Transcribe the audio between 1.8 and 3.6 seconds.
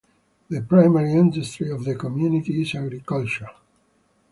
the community is agriculture.